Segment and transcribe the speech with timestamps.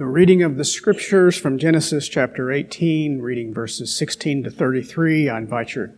[0.00, 5.28] The reading of the scriptures from Genesis chapter 18, reading verses 16 to 33.
[5.28, 5.92] I invite your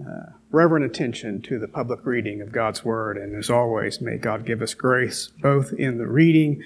[0.00, 3.18] uh, reverent attention to the public reading of God's Word.
[3.18, 6.62] And as always, may God give us grace both in the reading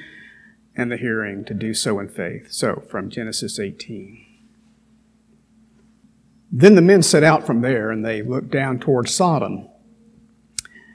[0.77, 2.52] and the hearing to do so in faith.
[2.52, 4.25] So, from Genesis 18.
[6.52, 9.66] Then the men set out from there, and they looked down toward Sodom.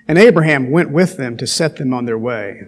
[0.08, 2.68] And Abraham went with them to set them on their way.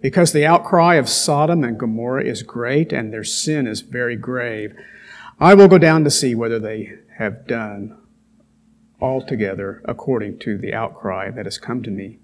[0.00, 4.74] because the outcry of Sodom and Gomorrah is great and their sin is very grave,
[5.40, 7.96] I will go down to see whether they have done
[9.00, 12.18] altogether according to the outcry that has come to me.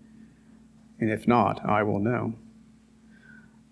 [1.01, 2.35] And if not, I will know.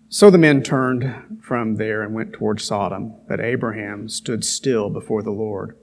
[0.08, 5.22] So the men turned from there and went toward Sodom, but Abraham stood still before
[5.22, 5.76] the Lord.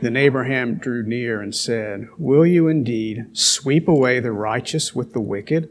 [0.00, 5.20] Then Abraham drew near and said, Will you indeed sweep away the righteous with the
[5.20, 5.68] wicked?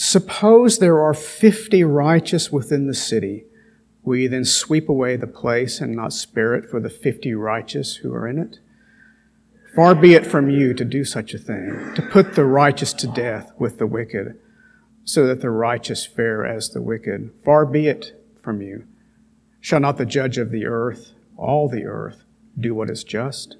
[0.00, 3.46] Suppose there are fifty righteous within the city.
[4.04, 7.96] Will you then sweep away the place and not spare it for the fifty righteous
[7.96, 8.60] who are in it?
[9.74, 13.08] Far be it from you to do such a thing, to put the righteous to
[13.08, 14.38] death with the wicked,
[15.02, 17.32] so that the righteous fare as the wicked.
[17.44, 18.86] Far be it from you.
[19.60, 22.22] Shall not the judge of the earth, all the earth,
[22.56, 23.56] do what is just?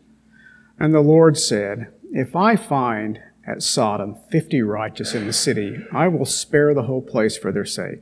[0.79, 6.07] And the Lord said, If I find at Sodom, fifty righteous in the city, I
[6.09, 8.01] will spare the whole place for their sake.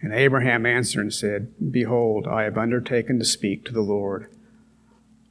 [0.00, 4.30] And Abraham answered and said, Behold, I have undertaken to speak to the Lord.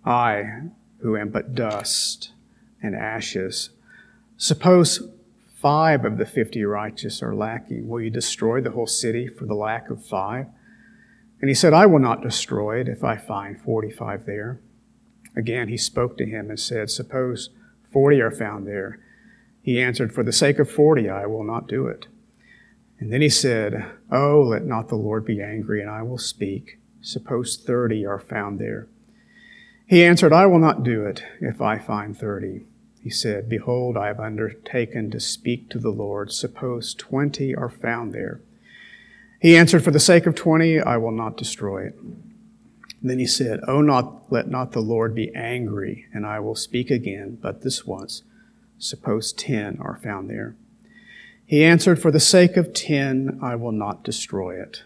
[0.06, 0.62] I,
[1.00, 2.32] who am but dust
[2.84, 3.72] and ashes,
[4.38, 5.10] suppose
[5.56, 7.88] five of the fifty righteous are lacking.
[7.88, 10.46] Will you destroy the whole city for the lack of five?
[11.42, 14.60] And he said, I will not destroy it if I find forty five there.
[15.36, 17.50] Again he spoke to him and said, Suppose
[17.92, 19.00] forty are found there.
[19.68, 22.08] He answered, For the sake of forty, I will not do it.
[23.00, 26.80] And then he said, Oh, let not the Lord be angry, and I will speak.
[27.02, 28.88] Suppose thirty are found there.
[29.86, 32.66] He answered, I will not do it if I find thirty.
[33.04, 36.32] He said, Behold, I have undertaken to speak to the Lord.
[36.32, 38.40] Suppose twenty are found there.
[39.42, 42.00] He answered, For the sake of twenty, I will not destroy it.
[43.04, 46.90] Then he said, Oh, not, let not the Lord be angry, and I will speak
[46.90, 48.24] again, but this once.
[48.78, 50.56] Suppose ten are found there.
[51.46, 54.84] He answered, For the sake of ten, I will not destroy it.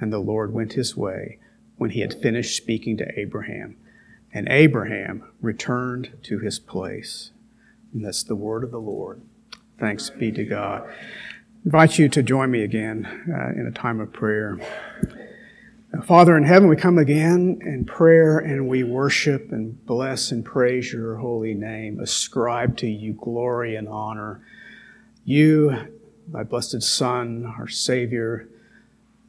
[0.00, 1.38] And the Lord went his way
[1.76, 3.76] when he had finished speaking to Abraham.
[4.32, 7.32] And Abraham returned to his place.
[7.92, 9.22] And that's the word of the Lord.
[9.78, 10.88] Thanks be to God.
[10.88, 10.92] I
[11.64, 14.58] invite you to join me again uh, in a time of prayer.
[16.02, 20.92] Father in heaven, we come again in prayer and we worship and bless and praise
[20.92, 22.00] your holy name.
[22.00, 24.44] Ascribe to you glory and honor.
[25.24, 25.76] You,
[26.26, 28.48] thy blessed Son, our Savior,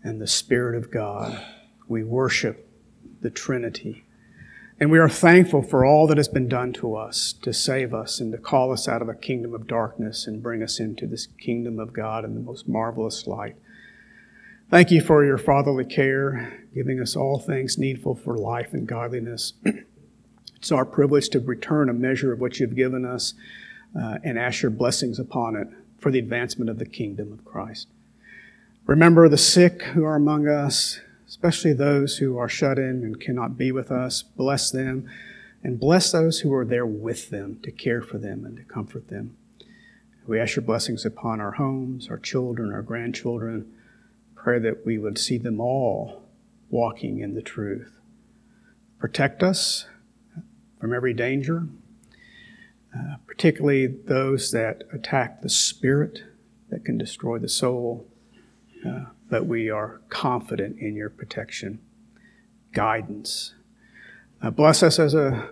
[0.04, 1.40] and the Spirit of God.
[1.88, 2.68] We worship
[3.22, 4.06] the Trinity.
[4.80, 8.20] And we are thankful for all that has been done to us to save us
[8.20, 11.28] and to call us out of a kingdom of darkness and bring us into this
[11.40, 13.56] kingdom of God in the most marvelous light.
[14.76, 19.54] Thank you for your fatherly care, giving us all things needful for life and godliness.
[20.58, 23.36] it's our privilege to return a measure of what you've given us
[23.98, 27.88] uh, and ask your blessings upon it for the advancement of the kingdom of Christ.
[28.86, 33.58] Remember the sick who are among us, especially those who are shut in and cannot
[33.58, 34.24] be with us.
[34.24, 35.10] Bless them
[35.64, 39.08] and bless those who are there with them to care for them and to comfort
[39.08, 39.38] them.
[40.28, 43.72] We ask your blessings upon our homes, our children, our grandchildren
[44.46, 46.22] Pray that we would see them all
[46.70, 47.98] walking in the truth.
[49.00, 49.88] Protect us
[50.80, 51.68] from every danger,
[52.96, 56.22] uh, particularly those that attack the spirit
[56.70, 58.06] that can destroy the soul.
[58.88, 61.80] Uh, but we are confident in your protection,
[62.72, 63.56] guidance.
[64.44, 65.50] Uh, bless us as a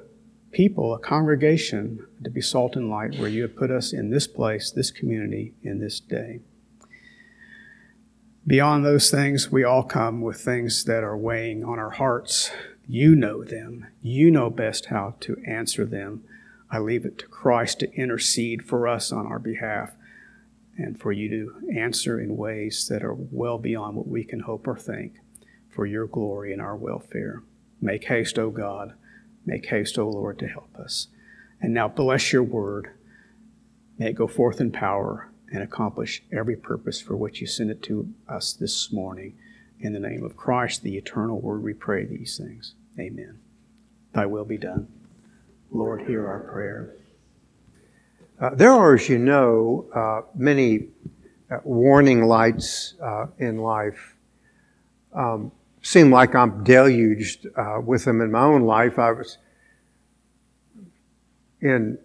[0.51, 4.27] people, a congregation, to be salt and light where you have put us in this
[4.27, 6.41] place, this community, in this day.
[8.45, 12.51] Beyond those things, we all come with things that are weighing on our hearts.
[12.85, 13.87] You know them.
[14.01, 16.25] You know best how to answer them.
[16.69, 19.91] I leave it to Christ to intercede for us on our behalf
[20.77, 24.67] and for you to answer in ways that are well beyond what we can hope
[24.67, 25.13] or think
[25.69, 27.43] for your glory and our welfare.
[27.79, 28.93] Make haste, O God.
[29.45, 31.07] Make haste, O Lord, to help us.
[31.61, 32.89] And now bless your word.
[33.97, 37.83] May it go forth in power and accomplish every purpose for which you sent it
[37.83, 39.37] to us this morning.
[39.79, 42.73] In the name of Christ, the eternal word, we pray these things.
[42.99, 43.37] Amen.
[44.13, 44.87] Thy will be done.
[45.71, 46.95] Lord, hear our prayer.
[48.39, 50.87] Uh, there are, as you know, uh, many
[51.51, 54.15] uh, warning lights uh, in life.
[55.13, 55.51] Um,
[55.83, 58.97] seem like I'm deluged uh, with them in my own life.
[58.97, 59.37] I was
[61.61, 61.99] in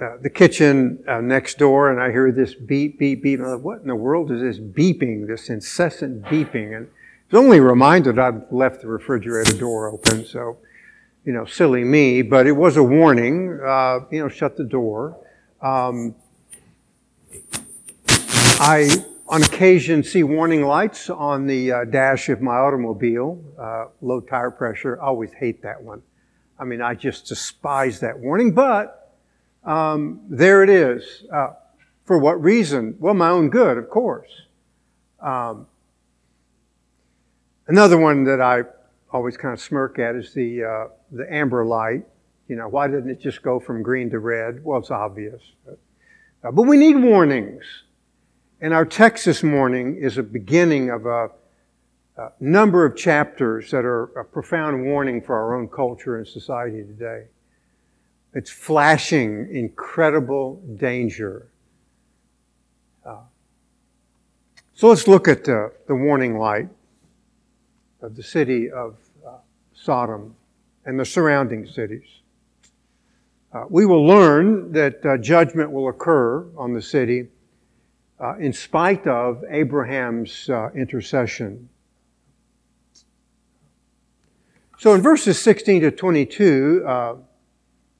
[0.00, 3.40] uh, the kitchen uh, next door and I hear this beep, beep, beep.
[3.40, 6.76] Like, what in the world is this beeping, this incessant beeping?
[6.76, 10.58] And I was only reminded I'd left the refrigerator door open, so,
[11.24, 15.18] you know, silly me, but it was a warning, uh, you know, shut the door.
[15.60, 16.14] Um,
[18.60, 18.88] I,
[19.26, 24.52] on occasion, see warning lights on the uh, dash of my automobile, uh, low tire
[24.52, 25.00] pressure.
[25.02, 26.02] I always hate that one.
[26.58, 29.07] I mean, I just despise that warning, but
[29.68, 31.24] um, there it is.
[31.32, 31.50] Uh,
[32.04, 32.96] for what reason?
[32.98, 34.30] Well, my own good, of course.
[35.20, 35.66] Um,
[37.66, 38.62] another one that I
[39.12, 42.04] always kind of smirk at is the uh, the amber light.
[42.48, 44.64] You know, why didn't it just go from green to red?
[44.64, 45.42] Well, it's obvious.
[45.66, 45.78] But,
[46.42, 47.62] uh, but we need warnings.
[48.62, 51.30] And our text this morning is a beginning of a,
[52.16, 56.82] a number of chapters that are a profound warning for our own culture and society
[56.82, 57.26] today.
[58.34, 61.48] It's flashing incredible danger.
[63.04, 63.20] Uh,
[64.74, 66.68] so let's look at uh, the warning light
[68.02, 68.96] of the city of
[69.26, 69.38] uh,
[69.72, 70.34] Sodom
[70.84, 72.06] and the surrounding cities.
[73.50, 77.28] Uh, we will learn that uh, judgment will occur on the city
[78.20, 81.68] uh, in spite of Abraham's intercession.
[84.78, 87.16] So in verses 16 to 22,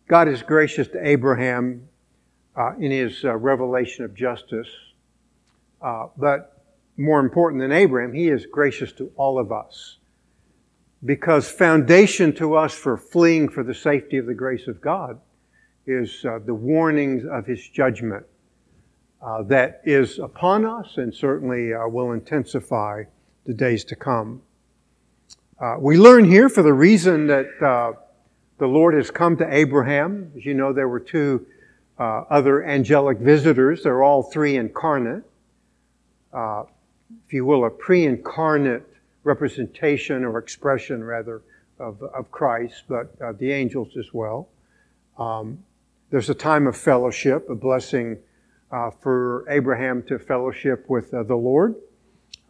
[0.09, 1.87] God is gracious to Abraham
[2.57, 4.69] uh, in his uh, revelation of justice.
[5.83, 6.63] Uh, but
[6.97, 9.99] more important than Abraham, he is gracious to all of us.
[11.05, 15.21] Because foundation to us for fleeing for the safety of the grace of God
[15.87, 18.25] is uh, the warnings of his judgment
[19.21, 23.05] uh, that is upon us and certainly uh, will intensify
[23.45, 24.41] the days to come.
[25.81, 27.47] we learn here for the reason that
[28.59, 30.33] the Lord has come to Abraham.
[30.37, 31.47] As you know, there were two
[31.99, 33.85] uh, other angelic visitors.
[33.85, 35.25] They're all three incarnate.
[36.33, 36.65] Uh,
[37.27, 38.83] if you will, a pre incarnate
[39.25, 41.43] representation or expression, rather,
[41.79, 44.49] of, of Christ, but uh, the angels as well.
[45.19, 45.63] Um,
[46.11, 48.19] there's a time of fellowship, a blessing
[48.71, 51.77] uh, for Abraham to fellowship with uh, the Lord.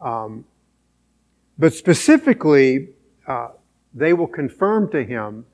[0.00, 0.44] Um,
[1.58, 2.90] but specifically,
[3.26, 3.49] uh,
[3.94, 5.44] they will confirm to him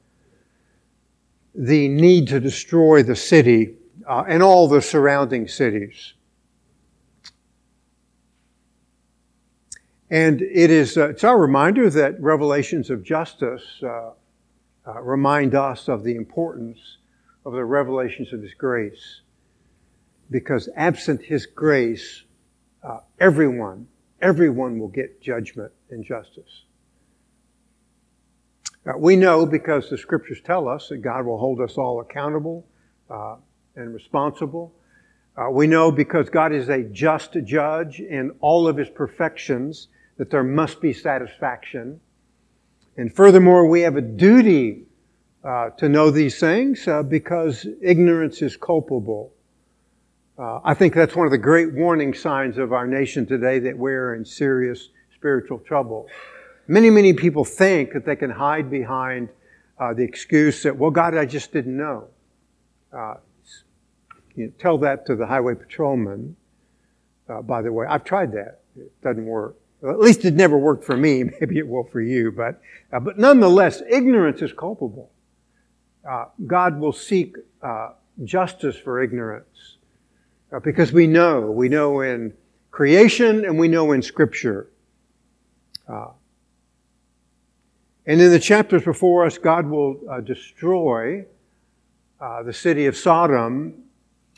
[1.55, 3.77] the need to destroy the city
[4.09, 6.15] uh, and all the surrounding cities.
[10.11, 14.11] And it is, uh, it's our reminder that revelations of justice uh,
[14.87, 16.99] uh, remind us of the importance
[17.47, 19.23] of the revelations of His grace.
[20.31, 22.23] Because absent His grace,
[22.83, 23.87] uh, everyone,
[24.21, 26.65] everyone will get judgment and justice.
[28.87, 32.67] Uh, we know because the scriptures tell us that God will hold us all accountable
[33.09, 33.37] uh,
[33.77, 34.75] and responsible.
[35.37, 39.89] Uh, we know because God is a just judge in all of his perfections
[40.19, 41.99] that there must be satisfaction.
[42.97, 44.85] And furthermore, we have a duty
[45.43, 49.33] uh, to know these things uh, because ignorance is culpable.
[50.37, 54.15] I think that's one of the great warning signs of our nation today that we're
[54.15, 56.09] in serious spiritual trouble.
[56.67, 59.29] Many, many people think that they can hide behind
[59.79, 62.09] uh, the excuse that, well, God, I just didn't know.
[62.93, 63.15] Uh,
[64.35, 66.37] you know, tell that to the highway patrolman.
[67.29, 68.61] Uh, by the way, I've tried that.
[68.77, 69.57] It doesn't work.
[69.81, 71.25] Well, at least it never worked for me.
[71.41, 72.33] Maybe it will for you.
[72.33, 72.61] But,
[72.93, 75.11] uh, but nonetheless, ignorance is culpable.
[76.09, 77.91] Uh, God will seek uh,
[78.25, 79.77] justice for ignorance
[80.63, 81.51] because we know.
[81.51, 82.33] We know in
[82.71, 84.69] creation and we know in Scripture.
[85.89, 86.09] Uh,
[88.07, 91.25] and in the chapters before us, God will uh, destroy
[92.21, 93.83] uh, the city of Sodom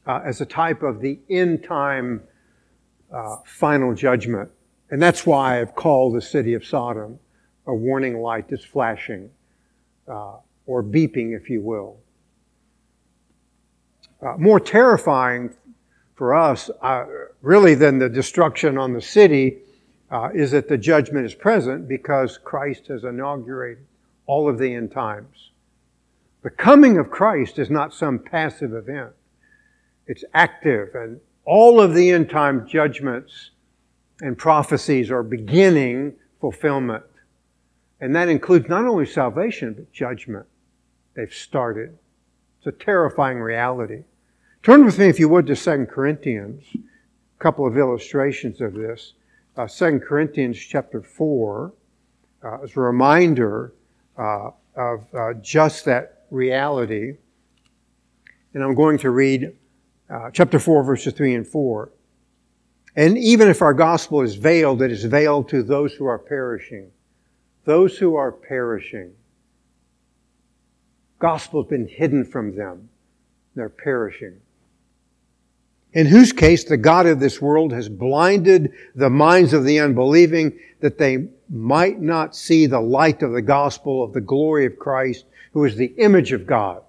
[0.06, 2.22] uh, as a type of the end time
[3.12, 4.50] uh, final judgment.
[4.90, 7.18] And that's why I've called the city of Sodom
[7.66, 9.28] a warning light that's flashing,
[10.06, 11.98] uh, or beeping, if you will.
[14.22, 15.52] Uh, more terrifying
[16.14, 16.70] for us,
[17.42, 19.58] really, than the destruction on the city
[20.10, 23.84] uh, is that the judgment is present because Christ has inaugurated
[24.26, 25.50] all of the end times.
[26.42, 29.12] The coming of Christ is not some passive event.
[30.06, 33.50] It's active and all of the end time judgments
[34.20, 37.04] and prophecies are beginning fulfillment.
[38.00, 40.46] And that includes not only salvation, but judgment.
[41.14, 41.96] They've started.
[42.58, 44.04] It's a terrifying reality.
[44.62, 46.64] Turn with me, if you would, to 2 Corinthians.
[46.74, 49.14] A couple of illustrations of this.
[49.56, 51.72] Uh, 2 Corinthians chapter 4
[52.44, 53.72] uh, as a reminder
[54.18, 57.14] uh, of uh, just that reality.
[58.52, 59.56] And I'm going to read
[60.10, 61.90] uh, chapter 4, verses 3 and 4.
[62.96, 66.90] And even if our gospel is veiled, it is veiled to those who are perishing.
[67.64, 69.12] Those who are perishing.
[71.18, 72.90] Gospel has been hidden from them.
[73.54, 74.38] They're perishing.
[75.92, 80.58] In whose case the God of this world has blinded the minds of the unbelieving
[80.80, 85.24] that they might not see the light of the gospel of the glory of Christ,
[85.52, 86.82] who is the image of God.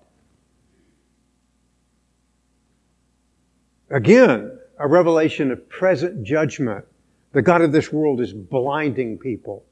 [3.90, 6.86] Again, a revelation of present judgment.
[7.32, 9.64] The God of this world is blinding people.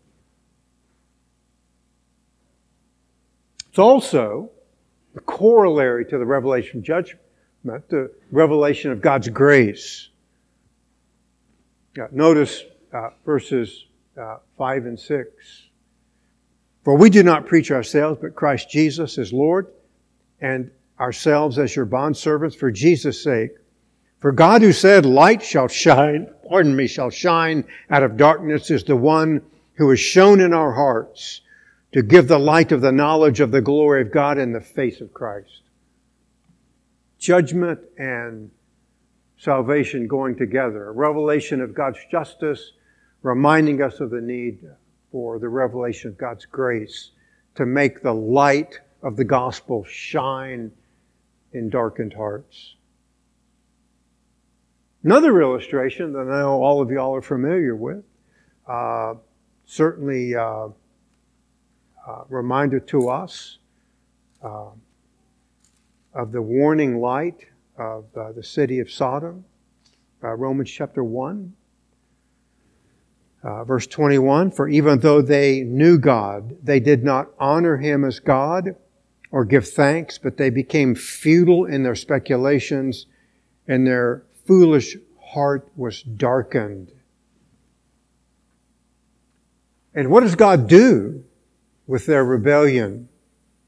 [3.69, 4.51] It's also
[5.13, 7.24] the corollary to the revelation of judgment,
[7.65, 10.09] the revelation of God's grace.
[12.11, 13.85] notice uh, verses
[14.19, 15.63] uh, 5 and 6.
[16.83, 19.67] For we do not preach ourselves, but Christ Jesus as Lord,
[20.39, 20.69] and
[20.99, 23.51] ourselves as your bondservants for Jesus' sake.
[24.19, 28.83] For God who said, Light shall shine, pardon me, shall shine out of darkness is
[28.83, 29.41] the one
[29.73, 31.41] who has shown in our hearts
[31.91, 35.01] to give the light of the knowledge of the glory of God in the face
[35.01, 35.61] of Christ.
[37.25, 38.51] Judgment and
[39.39, 40.89] salvation going together.
[40.89, 42.73] A revelation of God's justice,
[43.23, 44.59] reminding us of the need
[45.11, 47.09] for the revelation of God's grace
[47.55, 50.71] to make the light of the gospel shine
[51.51, 52.75] in darkened hearts.
[55.03, 58.03] Another illustration that I know all of y'all are familiar with,
[58.67, 59.15] uh,
[59.65, 60.67] certainly uh,
[62.07, 63.57] uh, reminder to us
[64.43, 64.69] uh,
[66.15, 67.45] of the warning light
[67.77, 69.43] of uh, the city of Sodom,
[70.23, 71.53] uh, Romans chapter 1.
[73.65, 78.75] verse 21 For even though they knew God, they did not honor him as God
[79.29, 83.07] or give thanks, but they became futile in their speculations,
[83.67, 86.93] and their foolish heart was darkened.
[89.93, 91.25] And what does God do
[91.87, 93.09] with their rebellion?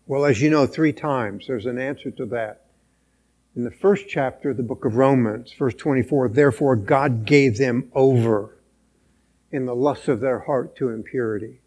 [0.07, 2.67] Well, as you know, three times there's an answer to that.
[3.57, 7.91] In the first chapter of the book of Romans, verse 24, therefore God gave them
[7.93, 8.57] over
[9.51, 11.59] in the lust of their heart to impurity.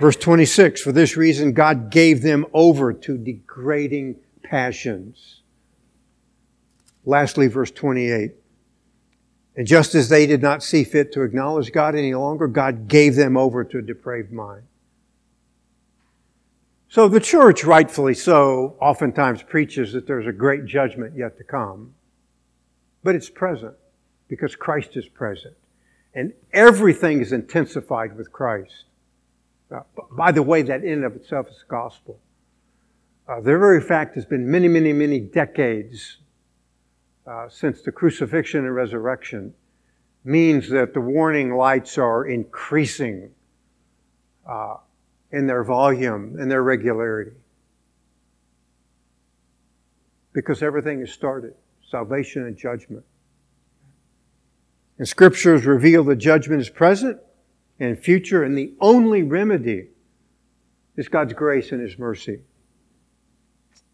[0.00, 5.42] Verse 26, for this reason God gave them over to degrading passions.
[7.04, 8.32] Lastly, verse 28.
[9.56, 13.14] And just as they did not see fit to acknowledge God any longer, God gave
[13.16, 14.62] them over to a depraved mind.
[16.90, 21.94] So the church, rightfully so, oftentimes preaches that there's a great judgment yet to come.
[23.02, 23.74] But it's present
[24.26, 25.54] because Christ is present.
[26.14, 28.84] And everything is intensified with Christ.
[29.70, 29.80] Uh,
[30.12, 32.18] by the way, that in and of itself is gospel.
[33.28, 36.16] Uh, the very fact has been many, many, many decades
[37.26, 39.52] uh, since the crucifixion and resurrection
[40.24, 43.30] means that the warning lights are increasing
[44.48, 44.76] uh,
[45.30, 47.36] in their volume and their regularity.
[50.32, 51.54] Because everything is started
[51.90, 53.04] salvation and judgment.
[54.98, 57.18] And scriptures reveal that judgment is present
[57.80, 59.88] and future, and the only remedy
[60.96, 62.40] is God's grace and His mercy.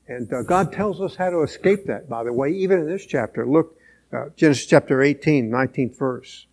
[0.09, 3.07] And uh, God tells us how to escape that, by the way, even in this
[3.07, 3.47] chapter.
[3.47, 3.79] Look,
[4.13, 6.47] uh, Genesis chapter 18, 19th verse.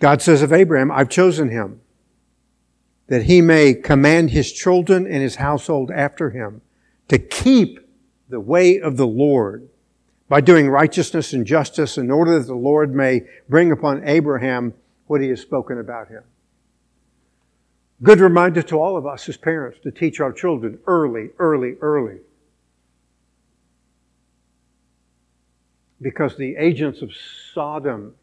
[0.00, 1.80] God says of Abraham, I've chosen him
[3.08, 6.60] that he may command his children and his household after him
[7.08, 7.78] to keep
[8.28, 9.68] the way of the Lord
[10.28, 14.74] by doing righteousness and justice in order that the Lord may bring upon Abraham
[15.06, 16.24] what he has spoken about him.
[18.02, 22.18] Good reminder to all of us as parents to teach our children early, early, early.
[26.02, 27.10] Because the agents of
[27.54, 28.14] Sodom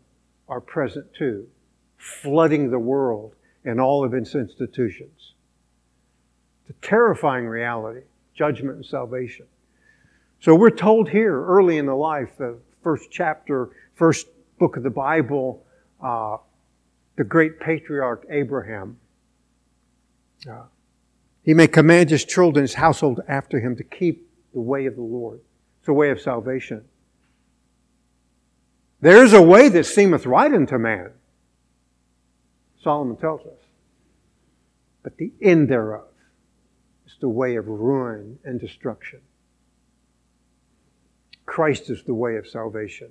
[0.47, 1.47] are present too,
[1.97, 3.33] flooding the world
[3.65, 5.33] and all of its institutions.
[6.69, 8.01] A terrifying reality,
[8.33, 9.45] judgment and salvation.
[10.39, 14.27] So we're told here early in the life, the first chapter, first
[14.59, 15.65] book of the Bible,
[16.01, 16.37] uh,
[17.15, 18.97] the great patriarch Abraham
[20.49, 20.63] Uh,
[21.43, 25.01] he may command his children, his household after him to keep the way of the
[25.01, 25.39] Lord.
[25.79, 26.83] It's a way of salvation.
[29.01, 31.11] There is a way that seemeth right unto man,
[32.83, 33.59] Solomon tells us.
[35.03, 36.07] But the end thereof
[37.05, 39.21] is the way of ruin and destruction.
[41.45, 43.09] Christ is the way of salvation.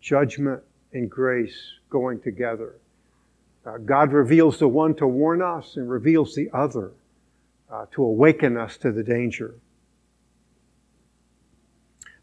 [0.00, 1.56] Judgment and grace
[1.90, 2.76] going together.
[3.66, 6.92] Uh, God reveals the one to warn us and reveals the other
[7.70, 9.54] uh, to awaken us to the danger.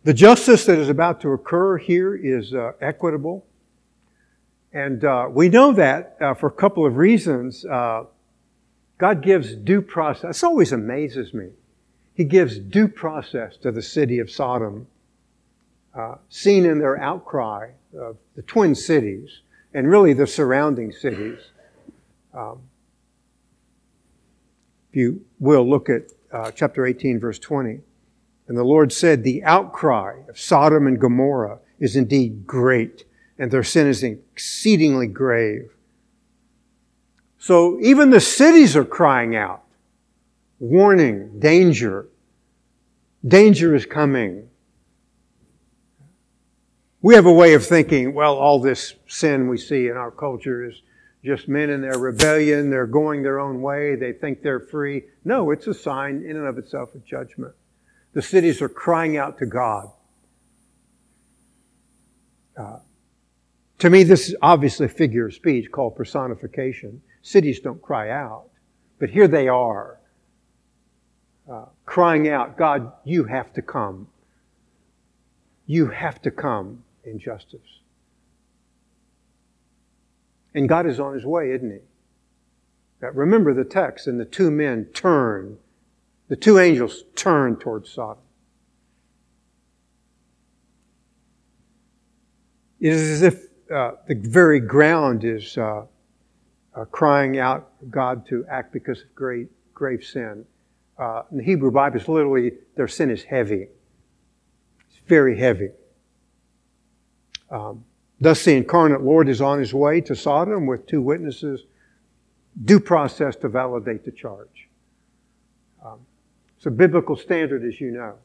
[0.04, 3.46] The justice that is about to occur here is uh, equitable.
[4.76, 7.66] And uh, we know that uh, for a couple of reasons.
[7.66, 8.04] Uh,
[8.98, 10.28] God gives due process.
[10.28, 11.52] This always amazes me.
[12.14, 14.88] He gives due process to the city of Sodom,
[15.98, 19.40] uh, seen in their outcry of the twin cities
[19.74, 21.40] and really the surrounding cities.
[22.34, 22.64] Um,
[24.90, 27.80] if you will, look at uh, chapter 18, verse 20.
[28.50, 33.05] And the Lord said, The outcry of Sodom and Gomorrah is indeed great,
[33.38, 35.72] and their sin is exceedingly grave.
[37.38, 39.64] So even the cities are crying out,
[40.60, 42.08] warning, danger.
[43.28, 44.50] Danger is coming.
[47.02, 50.66] We have a way of thinking, well, all this sin we see in our culture
[50.66, 50.82] is
[51.24, 52.70] just men in their rebellion.
[52.70, 53.96] They're going their own way.
[53.96, 55.04] They think they're free.
[55.24, 57.54] No, it's a sign in and of itself of judgment.
[58.14, 59.92] The cities are crying out to God.
[62.58, 62.78] Uh,
[63.80, 67.02] to me, this is obviously a figure of speech called personification.
[67.22, 68.46] Cities don't cry out,
[69.00, 70.00] but here they are,
[71.52, 74.08] uh, crying out, God, you have to come.
[75.66, 77.82] You have to come in justice.
[80.54, 81.80] And God is on his way, isn't he?
[83.02, 85.58] Remember the text, and the two men turn,
[86.28, 88.24] the two angels turn towards Sodom.
[92.80, 95.86] It is as if uh, the very ground is uh,
[96.76, 100.46] uh, crying out God to act because of great grave sin.
[100.98, 103.68] Uh, in the Hebrew Bible, it's literally their sin is heavy.
[104.90, 105.70] It's very heavy.
[107.50, 107.84] Um,
[108.20, 111.66] Thus, the incarnate Lord is on his way to Sodom with two witnesses,
[112.64, 114.70] due process to validate the charge.
[115.86, 116.00] Um,
[116.56, 118.16] it's a biblical standard, as you know.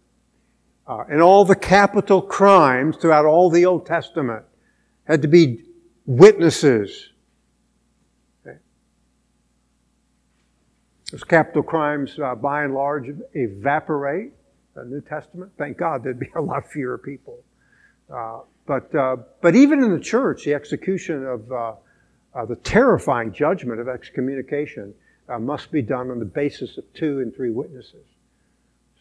[0.87, 4.44] Uh, and all the capital crimes throughout all the Old Testament
[5.11, 5.64] had to be
[6.07, 7.11] witnesses.
[8.46, 8.59] Okay.
[11.11, 14.33] Those capital crimes, uh, by and large, evaporate.
[14.75, 17.38] The New Testament, thank God, there'd be a lot fewer people.
[18.09, 21.73] Uh, but, uh, but even in the church, the execution of uh,
[22.35, 24.94] uh, the terrifying judgment of excommunication
[25.29, 28.07] uh, must be done on the basis of two and three witnesses.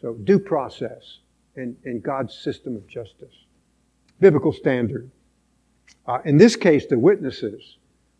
[0.00, 1.18] So, due process
[1.54, 3.34] in, in God's system of justice.
[4.18, 5.08] Biblical standard.
[6.06, 7.76] Uh, in this case, the witnesses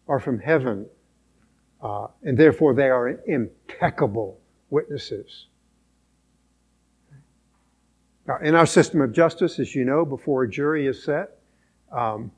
[0.08, 0.86] are from heaven,
[1.82, 4.38] uh, and therefore they are impeccable
[4.70, 5.46] witnesses.
[8.26, 11.38] Now, in our system of justice, as you know, before a jury is set,
[11.90, 12.30] um,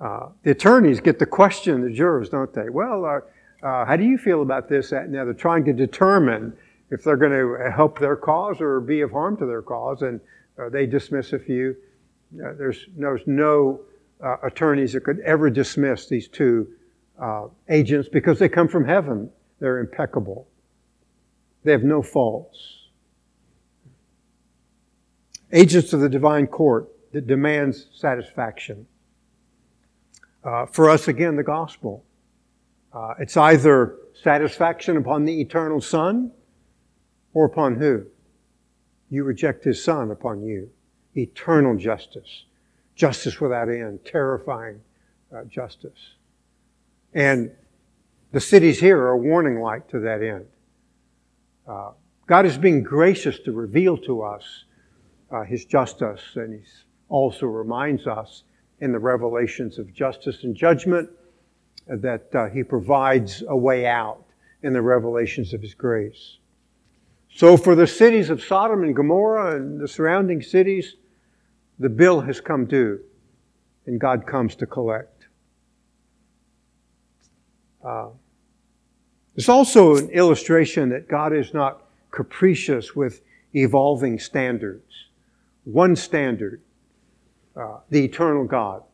[0.00, 2.68] uh, the attorneys get to question the jurors, don't they?
[2.68, 3.20] Well, uh,
[3.66, 5.34] uh, how do you feel about this, that, and the other?
[5.34, 6.52] Trying to determine
[6.90, 10.20] if they're going to help their cause or be of harm to their cause, and
[10.58, 11.76] uh, they dismiss a few.
[12.34, 13.80] Uh, there's, there's no
[14.22, 16.68] uh, attorneys that could ever dismiss these two
[17.68, 19.28] agents because they come from heaven.
[19.58, 20.46] They're impeccable.
[21.64, 22.88] They have no faults.
[25.52, 28.86] Agents of the divine court that demands satisfaction.
[30.44, 32.04] Uh, for us, again, the gospel.
[32.92, 36.30] Uh, it's either satisfaction upon the eternal Son
[37.34, 38.04] or upon who?
[39.10, 40.70] You reject His Son upon you.
[41.18, 42.44] Eternal justice.
[42.94, 44.04] Justice without end.
[44.04, 44.80] Terrifying
[45.34, 46.14] uh, justice.
[47.14, 47.50] And
[48.32, 50.46] the cities here are a warning light to that end.
[51.66, 51.92] Uh,
[52.26, 54.64] God is being gracious to reveal to us
[55.30, 56.60] uh, His justice and He
[57.08, 58.44] also reminds us
[58.80, 61.08] in the revelations of justice and judgment
[61.88, 64.24] that uh, he provides a way out
[64.62, 66.38] in the revelations of his grace.
[67.34, 70.96] So for the cities of Sodom and Gomorrah and the surrounding cities,
[71.78, 73.00] the bill has come due
[73.86, 75.26] and God comes to collect.
[77.84, 78.08] Uh,
[79.36, 83.22] it's also an illustration that God is not capricious with
[83.54, 84.92] evolving standards.
[85.64, 86.60] One standard
[87.58, 88.84] uh, the eternal God,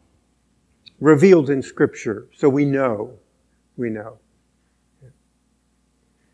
[1.00, 3.12] revealed in Scripture, so we know,
[3.76, 4.18] we know.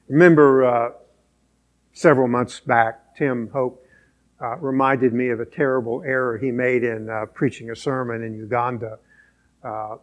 [0.08, 0.90] Remember uh,
[1.92, 3.84] several months back, Tim Hope
[4.40, 8.34] uh, reminded me of a terrible error he made in uh, preaching a sermon in
[8.34, 8.98] Uganda
[9.62, 9.96] uh,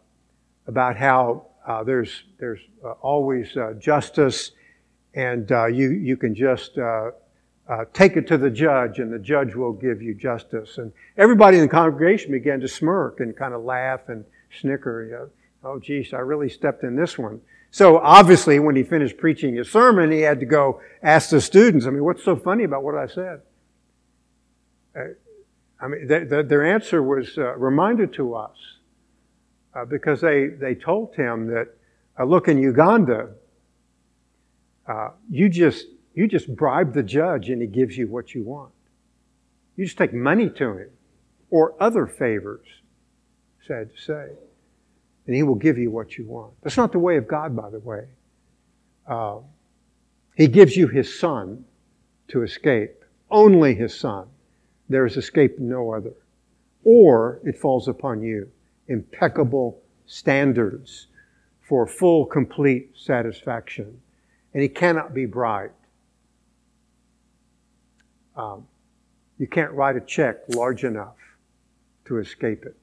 [0.68, 4.52] about how uh, there's there's uh, always justice,
[5.16, 6.78] and you you can just
[7.94, 10.78] take it to the judge, and the judge will give you justice.
[10.78, 14.24] And everybody in the congregation began to smirk and kind of laugh and
[14.62, 15.06] snicker.
[15.06, 15.30] You know,
[15.64, 17.42] oh, geez, I really stepped in this one.
[17.72, 21.86] So obviously, when he finished preaching his sermon, he had to go ask the students,
[21.86, 23.42] I mean, what's so funny about what I said?
[25.80, 28.58] I mean, th- th- their answer was uh, reminded to us
[29.76, 31.68] uh, because they, they told him that,
[32.20, 33.30] uh, look, in Uganda,
[35.30, 38.72] you just you just bribe the judge and he gives you what you want.
[39.76, 40.90] You just take money to him
[41.52, 42.66] or other favors,
[43.68, 44.28] sad to say
[45.28, 46.54] and He will give you what you want.
[46.64, 48.06] That's not the way of God, by the way.
[49.06, 49.40] Uh,
[50.36, 51.66] he gives you His Son
[52.30, 54.28] to escape, only His Son.
[54.90, 56.14] There is escape no other.
[56.84, 58.50] Or it falls upon you
[58.88, 61.08] impeccable standards
[61.62, 64.00] for full, complete satisfaction.
[64.54, 65.74] And He cannot be bribed.
[68.36, 68.68] Um,
[69.38, 71.16] you can't write a check large enough
[72.06, 72.76] to escape it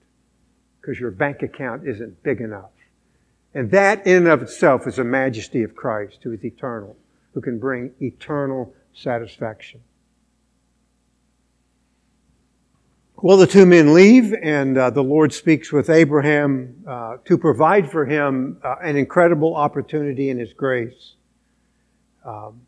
[0.80, 2.70] because your bank account isn't big enough.
[3.54, 6.96] And that in and of itself is a majesty of Christ who is eternal,
[7.32, 9.80] who can bring eternal satisfaction.
[13.24, 17.90] Well, the two men leave, and uh, the Lord speaks with Abraham uh, to provide
[17.90, 21.14] for him uh, an incredible opportunity in His grace.
[22.22, 22.60] Um,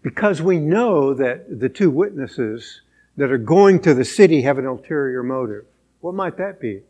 [0.00, 2.80] because we know that the two witnesses
[3.18, 5.66] that are going to the city have an ulterior motive.
[6.00, 6.80] What might that be?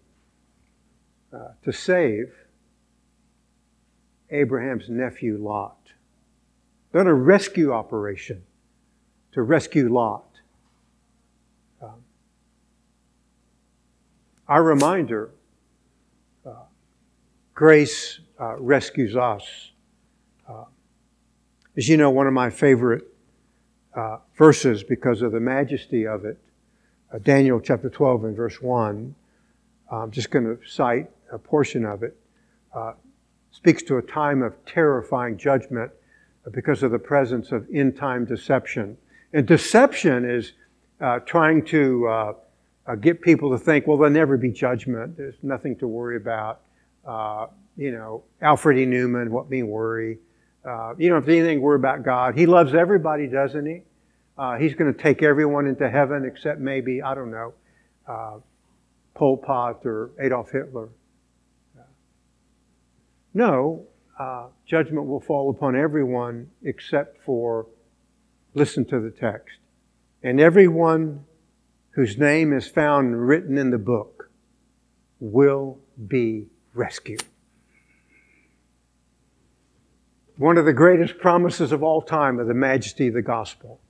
[1.33, 2.33] Uh, to save
[4.31, 5.79] Abraham's nephew Lot.
[6.93, 8.45] They're on a rescue operation
[9.33, 10.23] to rescue Lot.
[11.83, 12.05] Um,
[14.49, 15.31] our reminder
[16.47, 16.53] uh,
[17.55, 19.73] grace uh, rescues us.
[20.49, 20.65] Uh,
[21.77, 23.05] as you know, one of my favorite
[23.95, 26.39] uh, verses because of the majesty of it.
[27.13, 29.15] Uh, Daniel chapter 12 and verse 1.
[29.91, 32.17] I'm just going to cite a portion of it.
[32.75, 32.93] Uh,
[33.51, 35.91] speaks to a time of terrifying judgment
[36.53, 38.97] because of the presence of end time deception.
[39.33, 40.53] And deception is
[41.25, 42.37] trying to
[42.87, 45.17] uh, uh, get people to think, well, there'll never be judgment.
[45.17, 46.63] There's nothing to worry about.
[47.77, 48.87] you know, Alfred E.
[48.87, 50.19] Neuman, what mean worry?
[50.65, 52.37] Uh, you don't have anything to worry about God.
[52.37, 53.83] He loves everybody, doesn't He?
[54.39, 57.55] Uh, he's going to take everyone into heaven except maybe, I don't know,
[58.07, 58.39] uh,
[59.15, 60.89] Pol Pot or Adolf Hitler.
[63.33, 63.87] No,
[64.19, 67.67] uh, judgment will fall upon everyone except for,
[68.55, 69.59] listen to the text,
[70.23, 71.25] and everyone
[71.97, 74.29] whose name is found written in the book
[75.19, 77.25] will be rescued.
[80.37, 83.81] One of the greatest promises of all time of the majesty of the gospel.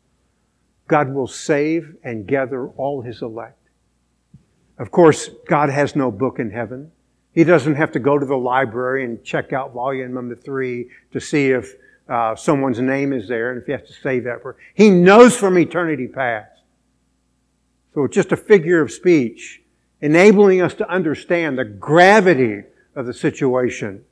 [0.87, 3.59] God will save and gather all his elect.
[4.79, 6.93] Of course, God has no book in heaven.
[7.33, 11.19] He doesn't have to go to the library and check out volume number three to
[11.19, 11.75] see if
[12.09, 14.59] uh, someone's name is there and if he has to save that for.
[14.75, 16.56] He knows from eternity past.
[17.97, 19.63] So it's just a figure of speech,
[20.03, 22.63] enabling us to understand the gravity
[22.95, 24.05] of the situation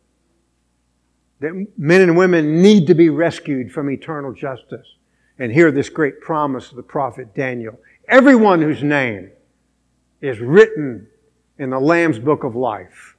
[1.40, 4.86] that men and women need to be rescued from eternal justice.
[5.38, 7.78] And hear this great promise of the prophet Daniel.
[8.08, 9.30] Everyone whose name
[10.22, 11.06] is written
[11.58, 13.16] in the Lamb's book of life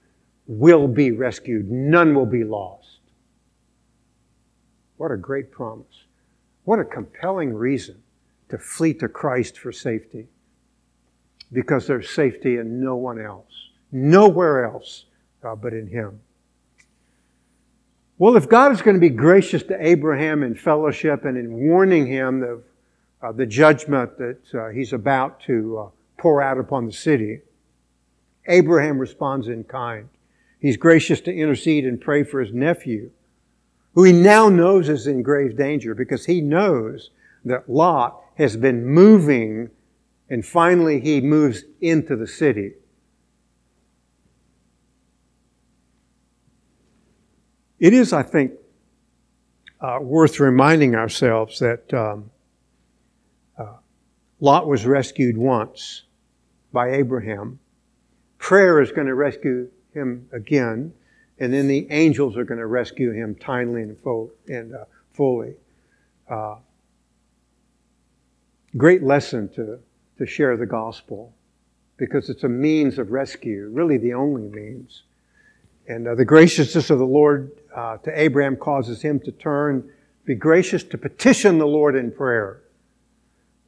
[0.47, 1.69] will be rescued.
[1.69, 3.01] None will be lost.
[4.97, 6.05] What a great promise.
[6.63, 8.01] What a compelling reason
[8.49, 10.27] to flee to Christ for safety.
[11.51, 15.05] Because there's safety in no one else, nowhere else
[15.43, 16.19] uh, but in Him.
[18.17, 22.07] Well, if God is going to be gracious to Abraham in fellowship and in warning
[22.07, 22.63] him of
[23.21, 27.41] uh, the judgment that uh, he's about to uh, pour out upon the city,
[28.47, 30.07] Abraham responds in kind.
[30.61, 33.11] He's gracious to intercede and pray for his nephew,
[33.95, 37.09] who he now knows is in grave danger because he knows
[37.43, 39.71] that Lot has been moving
[40.29, 42.73] and finally he moves into the city.
[47.79, 48.53] It is, I think,
[49.81, 52.31] uh, worth reminding ourselves that um,
[53.57, 53.73] uh,
[54.39, 56.03] Lot was rescued once
[56.71, 57.59] by Abraham.
[58.37, 60.93] Prayer is going to rescue him again.
[61.37, 63.97] and then the angels are going to rescue him timely and,
[64.47, 65.53] and uh, fully.
[66.29, 66.55] Uh,
[68.77, 69.79] great lesson to,
[70.17, 71.33] to share the gospel
[71.97, 75.03] because it's a means of rescue, really the only means.
[75.87, 79.89] And uh, the graciousness of the Lord uh, to Abraham causes him to turn,
[80.25, 82.61] be gracious to petition the Lord in prayer.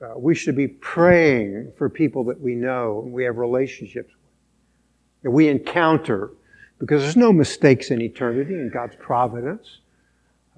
[0.02, 5.24] Uh, we should be praying for people that we know and we have relationships with,
[5.24, 6.32] that we encounter,
[6.80, 9.80] because there's no mistakes in eternity in God's providence.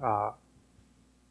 [0.02, 0.32] Uh,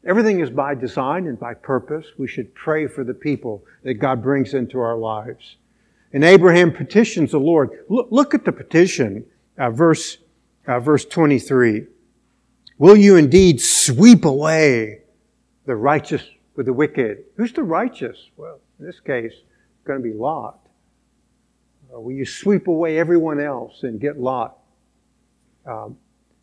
[0.04, 2.06] everything is by design and by purpose.
[2.18, 5.56] We should pray for the people that God brings into our lives.
[6.12, 7.70] And Abraham petitions the Lord.
[7.88, 9.24] Look, look at the petition,
[9.58, 10.18] uh, verse,
[10.66, 11.86] uh, verse 23.
[12.78, 15.02] Will you indeed sweep away
[15.66, 16.22] the righteous
[16.56, 17.24] with the wicked?
[17.36, 18.30] Who's the righteous?
[18.36, 20.58] Well, in this case, it's going to be Lot.
[21.94, 24.58] Uh, will you sweep away everyone else and get Lot?
[25.66, 25.98] Um,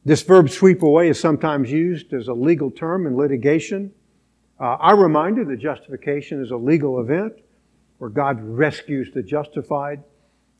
[0.07, 3.91] this verb sweep away is sometimes used as a legal term in litigation.
[4.57, 7.33] Uh, our reminder that justification is a legal event
[7.97, 10.01] where God rescues the justified.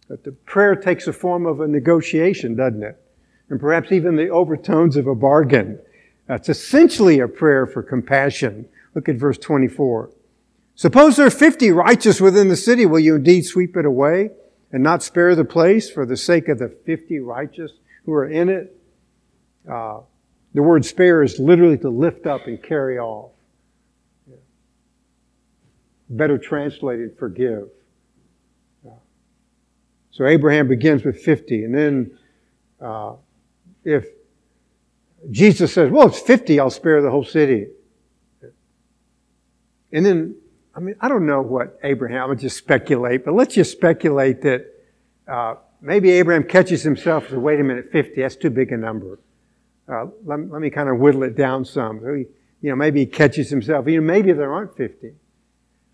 [0.09, 3.01] But the prayer takes the form of a negotiation, doesn't it?
[3.49, 5.79] And perhaps even the overtones of a bargain.
[6.27, 8.67] It's essentially a prayer for compassion.
[8.95, 10.11] Look at verse 24.
[10.75, 12.85] Suppose there are 50 righteous within the city.
[12.85, 14.31] Will you indeed sweep it away
[14.73, 17.71] and not spare the place for the sake of the 50 righteous
[18.05, 18.76] who are in it?
[19.69, 19.99] Uh,
[20.53, 23.31] the word spare is literally to lift up and carry off
[26.09, 27.69] better translated forgive.
[30.11, 32.17] So Abraham begins with 50, and then
[32.81, 33.13] uh,
[33.83, 34.07] if
[35.29, 37.67] Jesus says, well, it's 50, I'll spare the whole city.
[39.91, 40.35] And then,
[40.75, 44.41] I mean, I don't know what Abraham, I would just speculate, but let's just speculate
[44.41, 44.65] that
[45.27, 48.77] uh, maybe Abraham catches himself and says, wait a minute, 50, that's too big a
[48.77, 49.19] number.
[49.89, 51.99] Uh, let, let, me kind of whittle it down some.
[52.03, 52.25] you
[52.61, 53.87] know, maybe he catches himself.
[53.87, 55.13] You know, maybe there aren't 50.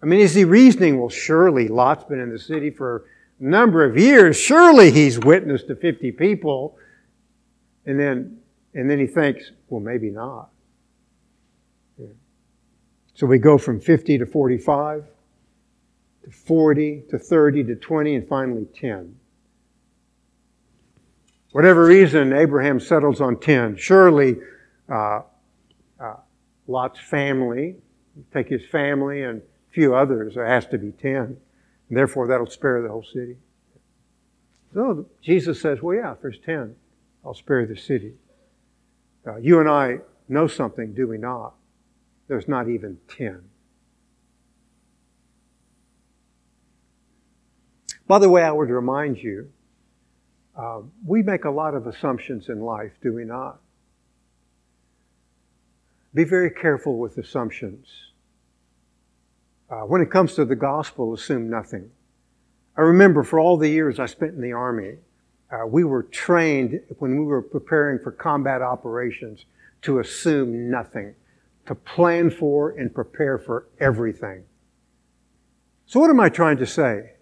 [0.02, 3.06] I mean, is he reasoning, well, surely Lot's been in the city for
[3.40, 4.36] a number of years.
[4.36, 6.78] Surely he's witnessed to 50 people.
[7.86, 8.40] And then,
[8.74, 10.50] and then he thinks, well, maybe not.
[11.98, 12.08] Yeah.
[13.14, 15.06] So we go from 50 to 45
[16.24, 19.16] to 40 to 30 to 20 and finally 10.
[21.54, 23.78] Whatever reason, Abraham settles on 10.
[23.78, 24.38] Surely
[24.90, 25.22] uh,
[26.00, 26.16] uh,
[26.68, 27.76] Lot's family,
[28.34, 31.38] take his family and a few others, there has to be ten.
[31.90, 33.38] And therefore, that'll spare the whole city.
[34.74, 36.76] So Jesus says, well, yeah, if there's ten,
[37.24, 38.14] I'll spare the city.
[39.26, 41.54] Uh, you and I know something, do we not?
[42.28, 43.44] There's not even ten.
[48.08, 49.52] By the way, I would remind you,
[50.56, 53.60] uh, we make a lot of assumptions in life, do we not?
[56.14, 57.88] Be very careful with assumptions.
[59.70, 61.90] Uh, when it comes to the gospel, assume nothing.
[62.78, 64.98] I remember for all the years I spent in the Army,
[65.52, 69.46] uh, we were trained when we were preparing for combat operations
[69.84, 71.16] to assume nothing,
[71.66, 74.44] to plan for and prepare for everything.
[75.86, 77.13] So, what am I trying to say?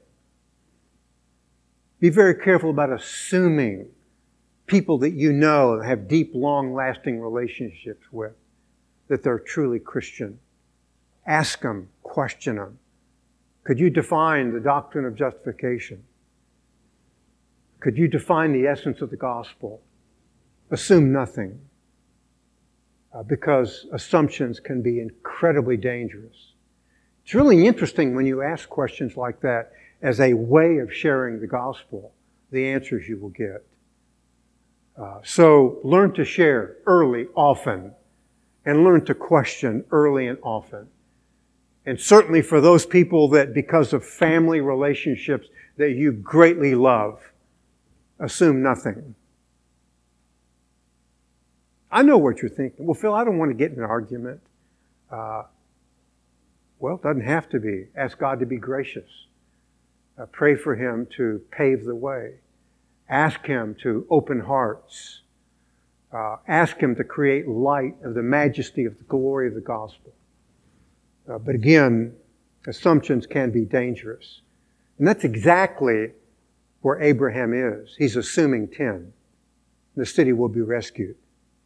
[2.02, 3.88] Be very careful about assuming
[4.66, 8.34] people that you know have deep, long lasting relationships with
[9.08, 10.40] that they're truly Christian.
[11.28, 12.80] Ask them, question them.
[13.64, 16.04] Could you define the doctrine of justification?
[17.80, 19.82] Could you define the essence of the gospel?
[20.72, 21.60] Assume nothing,
[23.14, 26.54] uh, because assumptions can be incredibly dangerous.
[27.24, 31.48] It's really interesting when you ask questions like that as a way of sharing the
[31.48, 32.14] gospel,
[32.52, 33.64] the answers you will get.
[34.98, 37.94] Uh, so learn to share early, often,
[38.66, 40.88] and learn to question early and often.
[41.86, 47.32] And certainly for those people that, because of family relationships that you greatly love,
[48.20, 49.16] assume nothing.
[51.92, 52.86] I know what you're thinking.
[52.86, 54.42] Well, Phil, I don't want to get in an argument.
[55.10, 55.44] Uh,
[56.80, 57.88] well, it doesn't have to be.
[57.96, 59.10] Ask God to be gracious.
[60.22, 62.36] Uh, pray for Him to pave the way.
[63.10, 65.22] Ask Him to open hearts.
[66.14, 70.14] Uh, ask Him to create light of the majesty of the glory of the gospel.
[71.28, 72.14] Uh, but again,
[72.68, 74.42] assumptions can be dangerous.
[75.00, 76.12] And that's exactly
[76.82, 77.96] where Abraham is.
[77.98, 79.14] He's assuming 10.
[79.96, 81.16] The city will be rescued.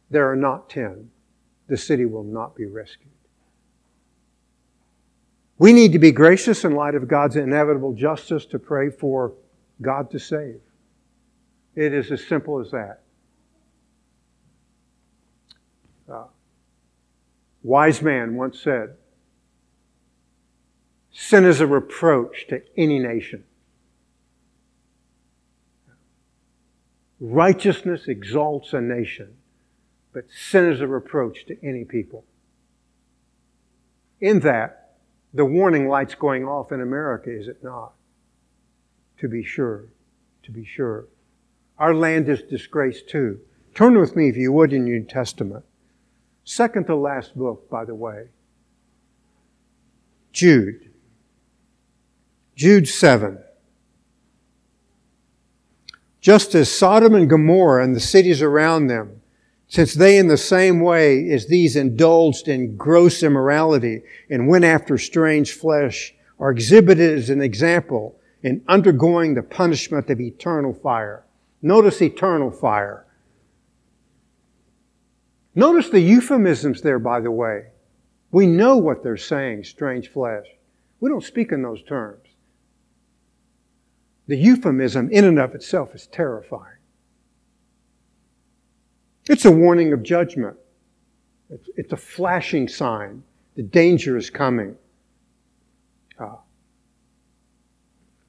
[0.08, 1.10] There are not 10.
[1.68, 3.12] The city will not be rescued.
[5.58, 9.32] We need to be gracious in light of God's inevitable justice to pray for
[9.80, 10.60] God to save.
[11.74, 13.00] It is as simple as that.
[16.10, 16.24] Uh,
[17.62, 18.96] wise man once said,
[21.10, 23.44] Sin is a reproach to any nation.
[27.18, 29.36] Righteousness exalts a nation,
[30.12, 32.24] but sin is a reproach to any people.
[34.20, 34.85] In that,
[35.36, 37.92] the warning light's going off in America, is it not?
[39.18, 39.84] To be sure,
[40.42, 41.06] to be sure.
[41.78, 43.40] Our land is disgraced too.
[43.74, 45.64] Turn with me, if you would, in New Testament.
[46.44, 48.28] Second to last book, by the way.
[50.32, 50.90] Jude.
[52.54, 53.38] Jude 7.
[56.20, 59.20] Just as Sodom and Gomorrah and the cities around them,
[59.68, 64.96] since they in the same way as these indulged in gross immorality and went after
[64.96, 71.24] strange flesh, are exhibited as an example in undergoing the punishment of eternal fire.
[71.62, 73.06] Notice eternal fire.
[75.54, 77.68] Notice the euphemisms there, by the way.
[78.30, 80.46] We know what they're saying, strange flesh.
[81.00, 82.22] We don't speak in those terms.
[84.28, 86.75] The euphemism in and of itself is terrifying.
[89.28, 90.56] It's a warning of judgment.
[91.76, 93.22] It's, a flashing sign.
[93.54, 94.76] The danger is coming.
[96.18, 96.36] Uh,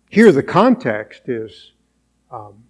[0.10, 1.72] here, the context is
[2.32, 2.64] um,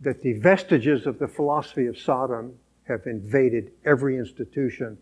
[0.00, 4.98] that the vestiges of the philosophy of Sodom have invaded every institution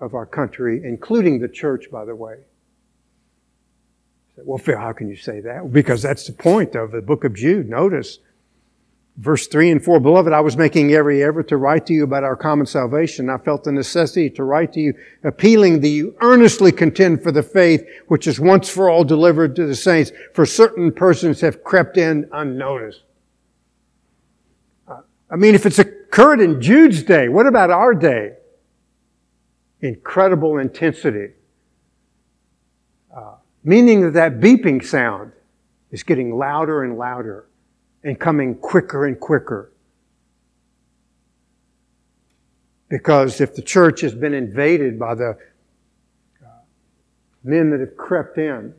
[0.00, 2.36] of our country, including the church, by the way.
[4.36, 5.72] Well, Phil, how can you say that?
[5.72, 7.68] Because that's the point of the book of Jude.
[7.68, 8.18] Notice
[9.16, 12.24] verse 3 and 4 Beloved, I was making every effort to write to you about
[12.24, 13.30] our common salvation.
[13.30, 17.42] I felt the necessity to write to you, appealing that you earnestly contend for the
[17.42, 21.96] faith which is once for all delivered to the saints, for certain persons have crept
[21.96, 23.02] in unnoticed.
[25.30, 28.34] I mean, if it's occurred in Jude's day, what about our day?
[29.80, 31.32] Incredible intensity.
[33.14, 35.32] Uh, meaning that that beeping sound
[35.90, 37.46] is getting louder and louder
[38.04, 39.72] and coming quicker and quicker.
[42.88, 45.36] Because if the church has been invaded by the
[47.42, 48.74] men that have crept in,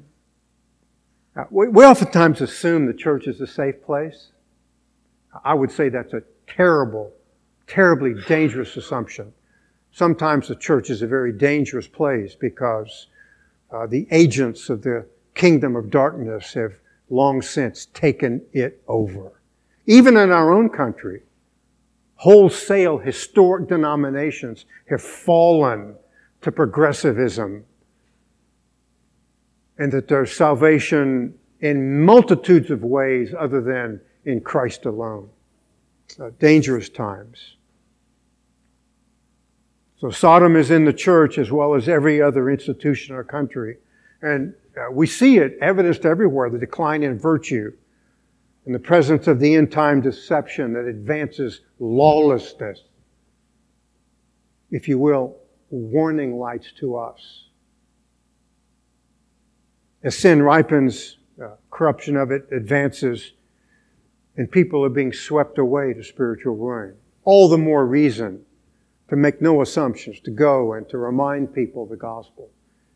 [1.35, 4.29] uh, we, we oftentimes assume the church is a safe place.
[5.43, 7.11] I would say that's a terrible,
[7.67, 9.33] terribly dangerous assumption.
[9.91, 13.07] Sometimes the church is a very dangerous place because
[13.71, 16.73] uh, the agents of the kingdom of darkness have
[17.09, 19.41] long since taken it over.
[19.85, 21.21] Even in our own country,
[22.15, 25.95] wholesale historic denominations have fallen
[26.41, 27.63] to progressivism
[29.77, 35.29] and that there's salvation in multitudes of ways other than in Christ alone
[36.19, 37.55] uh, dangerous times.
[39.97, 43.77] So Sodom is in the church as well as every other institution in our country.
[44.21, 47.71] And uh, we see it evidenced everywhere, the decline in virtue
[48.65, 52.81] and the presence of the end time deception that advances lawlessness.
[54.71, 55.37] If you will,
[55.69, 57.45] warning lights to us.
[60.03, 63.33] As sin ripens, uh, corruption of it advances
[64.37, 66.95] and people are being swept away to spiritual ruin.
[67.23, 68.43] All the more reason
[69.09, 72.49] to make no assumptions, to go and to remind people the gospel.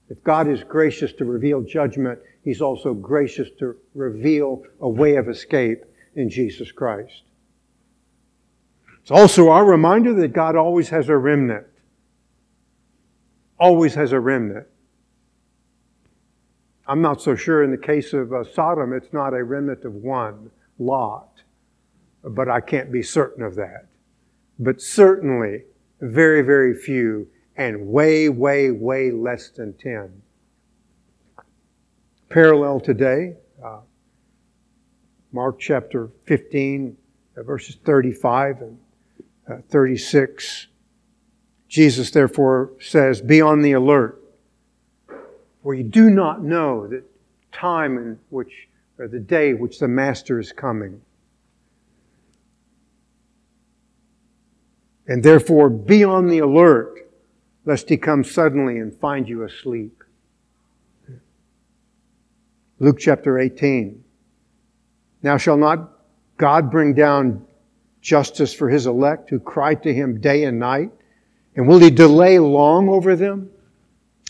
[0.10, 5.30] If God is gracious to reveal judgment, He's also gracious to reveal a way of
[5.30, 5.84] escape
[6.16, 7.24] in Jesus Christ.
[9.02, 11.66] It's also our reminder that God always has a remnant.
[13.60, 14.68] Always has a remnant.
[16.88, 19.94] I'm not so sure in the case of uh, Sodom, it's not a remnant of
[19.94, 21.42] one lot,
[22.24, 23.88] but I can't be certain of that.
[24.58, 25.66] But certainly,
[26.02, 27.28] very, very few,
[27.60, 30.22] and way, way, way less than 10.
[32.30, 33.82] Parallel today, uh,
[35.34, 36.96] Mark chapter 15,
[37.36, 38.80] uh, verses 35 and
[39.52, 40.68] uh, 36.
[41.68, 44.24] Jesus therefore says, Be on the alert,
[45.62, 47.04] for you do not know the
[47.52, 51.02] time in which or the day which the Master is coming.
[55.08, 57.09] And therefore be on the alert
[57.66, 60.04] lest he come suddenly and find you asleep.
[62.80, 64.04] Luke chapter 18.
[65.22, 65.92] Now shall not
[66.38, 67.46] God bring down
[68.02, 70.92] justice for his elect who cry to him day and night?
[71.56, 73.50] And will he delay long over them?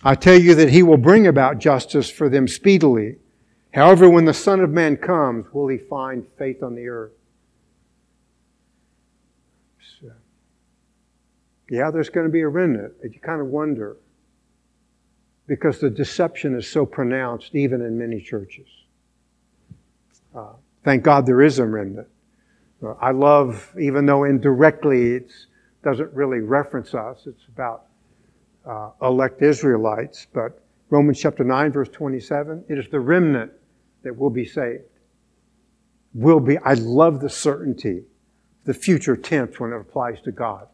[0.03, 3.17] I tell you that he will bring about justice for them speedily.
[3.71, 7.11] However, when the Son of Man comes, will he find faith on the earth?
[11.69, 13.97] Yeah, there's going to be a remnant, but you kind of wonder
[15.47, 18.67] because the deception is so pronounced even in many churches.
[20.35, 20.53] Uh,
[20.83, 22.07] thank God there is a remnant.
[22.83, 25.31] Uh, I love, even though indirectly it
[25.83, 27.85] doesn't really reference us, it's about
[28.65, 33.51] uh, elect Israelites, but Romans chapter 9, verse 27, it is the remnant
[34.03, 34.83] that will be saved.
[36.13, 38.03] Will be, I love the certainty,
[38.65, 40.67] the future tense when it applies to God.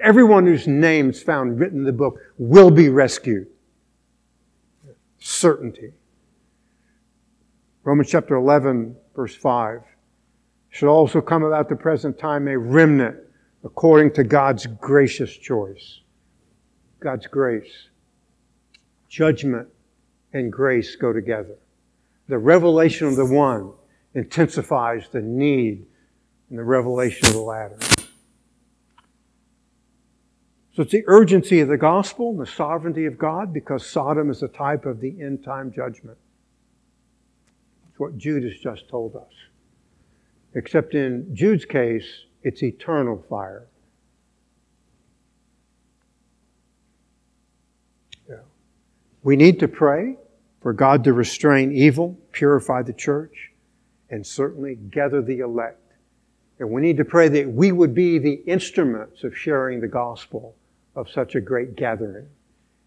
[0.00, 3.46] Everyone whose name is found written in the book will be rescued.
[5.18, 5.92] Certainty.
[7.84, 9.82] Romans chapter 11, verse 5.
[10.70, 13.18] Should also come about the present time a remnant
[13.64, 16.00] according to God's gracious choice.
[17.00, 17.88] God's grace.
[19.08, 19.68] Judgment
[20.32, 21.56] and grace go together.
[22.28, 23.72] The revelation of the one
[24.14, 25.84] intensifies the need
[26.50, 27.78] in the revelation of the latter.
[30.74, 34.42] So it's the urgency of the gospel and the sovereignty of God because Sodom is
[34.42, 36.16] a type of the end time judgment.
[37.88, 39.32] It's what Jude has just told us.
[40.54, 42.06] Except in Jude's case,
[42.42, 43.66] it's eternal fire.
[48.28, 48.36] Yeah.
[49.22, 50.16] We need to pray
[50.62, 53.50] for God to restrain evil, purify the church,
[54.08, 55.78] and certainly gather the elect.
[56.60, 60.54] And we need to pray that we would be the instruments of sharing the gospel
[61.00, 62.28] of such a great gathering.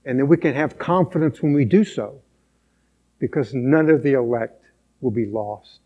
[0.05, 2.21] And then we can have confidence when we do so,
[3.19, 4.63] because none of the elect
[5.01, 5.79] will be lost.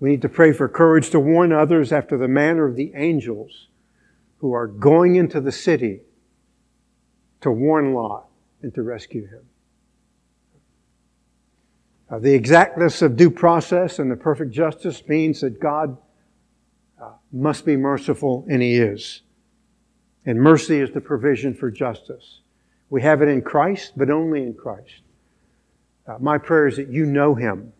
[0.00, 3.68] We need to pray for courage to warn others after the manner of the angels
[4.38, 6.00] who are going into the city
[7.40, 8.28] to warn Lot
[8.62, 9.42] and to rescue him.
[12.10, 15.98] Uh, the exactness of due process and the perfect justice means that God
[17.00, 19.22] uh, must be merciful, and He is.
[20.28, 22.40] And mercy is the provision for justice.
[22.90, 25.00] We have it in Christ, but only in Christ.
[26.06, 27.72] Uh, my prayer is that you know Him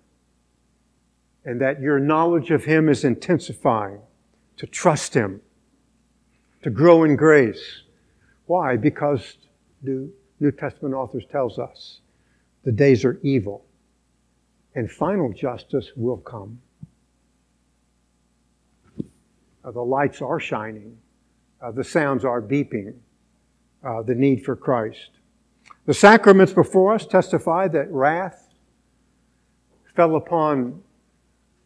[1.45, 4.01] and that your knowledge of Him is intensifying,
[4.57, 5.43] to trust Him,
[6.63, 7.83] to grow in grace.
[8.47, 8.79] Why?
[8.79, 9.37] Because
[9.83, 12.01] the New Testament authors tells us
[12.65, 13.67] the days are evil
[14.75, 16.63] and final justice will come.
[19.63, 20.97] Uh, the lights are shining,
[21.61, 22.95] uh, the sounds are beeping,
[23.85, 25.11] uh, the need for Christ.
[25.87, 28.49] The sacraments before us testify that wrath
[29.95, 30.83] fell upon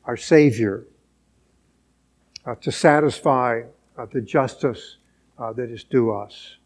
[0.05, 0.85] our Savior
[2.45, 3.63] uh, to satisfy
[3.97, 4.97] uh, the justice
[5.39, 6.57] uh, that is due us.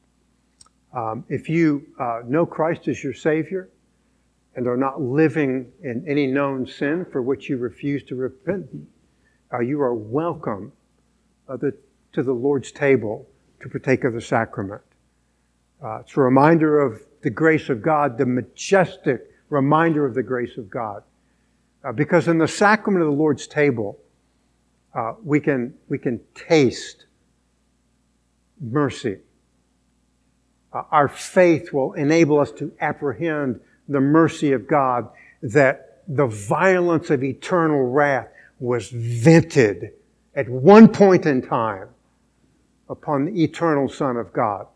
[0.92, 1.86] Um, if you
[2.26, 3.68] know Christ as your Savior,
[4.56, 8.66] and are not living in any known sin for which you refuse to repent,
[9.52, 10.72] uh, you are welcome
[11.48, 11.76] uh, the,
[12.16, 13.28] to the Lord's table
[13.60, 14.80] to partake of the sacrament.
[15.84, 20.56] Uh, it's a reminder of the grace of God, the majestic reminder of the grace
[20.56, 21.02] of God.
[21.84, 23.98] Uh, because in the sacrament of the Lord's table,
[24.94, 27.04] uh, we, can, we can taste
[28.62, 29.18] mercy.
[30.72, 35.06] Uh, our faith will enable us to apprehend the mercy of God
[35.42, 39.90] that the violence of eternal wrath was vented
[40.34, 41.88] at one point in time
[42.88, 44.66] upon the eternal Son of God.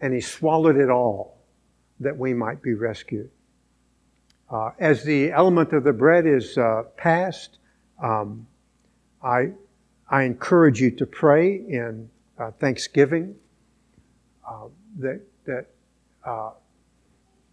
[0.00, 1.38] And he swallowed it all
[2.00, 3.30] that we might be rescued.
[4.50, 7.58] Uh, as the element of the bread is uh, passed,
[8.02, 8.46] um,
[9.22, 9.50] I,
[10.08, 13.34] I encourage you to pray in uh, thanksgiving
[14.48, 14.68] uh,
[14.98, 15.66] that, that
[16.24, 16.50] uh,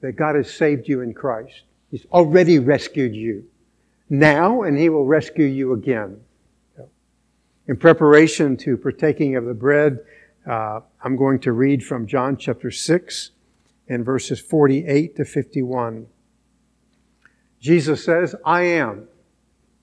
[0.01, 1.63] that God has saved you in Christ.
[1.89, 3.45] He's already rescued you
[4.09, 6.19] now, and He will rescue you again.
[7.67, 9.99] In preparation to partaking of the bread,
[10.47, 13.31] uh, I'm going to read from John chapter 6
[13.89, 16.05] and verses 48 to 51.
[17.59, 19.07] Jesus says, I am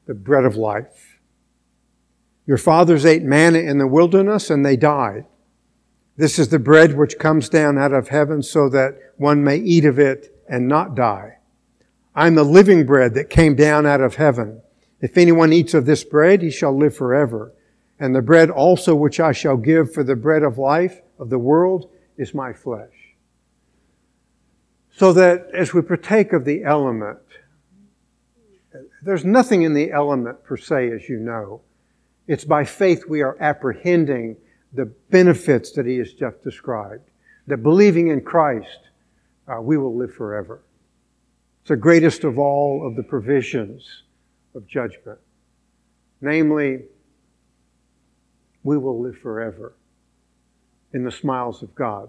[0.07, 1.19] the bread of life.
[2.47, 5.25] Your fathers ate manna in the wilderness and they died.
[6.17, 9.85] This is the bread which comes down out of heaven so that one may eat
[9.85, 11.39] of it and not die.
[12.15, 14.63] I'm the living bread that came down out of heaven.
[15.01, 17.53] If anyone eats of this bread, he shall live forever.
[18.03, 21.39] And the bread also which I shall give for the bread of life of the
[21.39, 23.15] world is my flesh.
[24.91, 27.21] So that as we partake of the element,
[29.05, 31.61] there's nothing in the element per se, as you know.
[32.27, 34.37] It's by faith we are apprehending
[34.73, 37.09] the benefits that he has just described.
[37.47, 38.81] That believing in Christ,
[39.47, 40.61] uh, we will live forever.
[41.61, 44.03] It's the greatest of all of the provisions
[44.57, 45.21] of judgment.
[46.21, 46.81] Namely,
[48.63, 49.75] we will live forever
[50.93, 52.09] in the smiles of God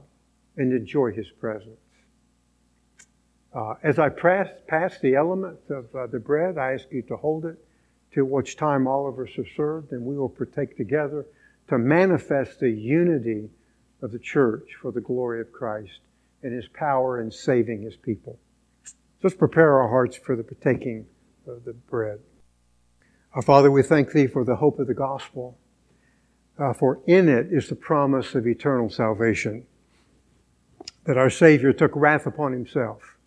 [0.57, 1.79] and enjoy His presence.
[3.53, 7.15] Uh, as I pass, pass the element of uh, the bread, I ask you to
[7.15, 7.57] hold it
[8.13, 11.25] till which time all of us are served, and we will partake together
[11.69, 13.49] to manifest the unity
[14.01, 15.99] of the church for the glory of Christ
[16.41, 18.39] and His power in saving His people.
[19.21, 21.05] Let's prepare our hearts for the partaking
[21.47, 22.19] of the bread.
[23.33, 25.57] Our Father, we thank Thee for the hope of the gospel,
[26.59, 29.65] uh, for in it is the promise of eternal salvation,
[31.05, 33.17] that our Savior took wrath upon Himself.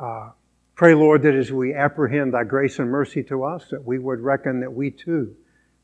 [0.00, 0.30] Uh,
[0.74, 4.20] pray, Lord, that as we apprehend Thy grace and mercy to us, that we would
[4.20, 5.36] reckon that we too